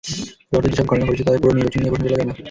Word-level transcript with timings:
ছোটখাটো 0.49 0.67
যেসব 0.75 0.85
ঘটনা 0.89 1.05
ঘটেছে, 1.07 1.25
তাতে 1.27 1.39
পুরো 1.41 1.53
নির্বাচন 1.57 1.79
নিয়ে 1.81 1.91
প্রশ্ন 1.93 2.03
তোলা 2.07 2.13
যাবে 2.17 2.25
না। 2.29 2.33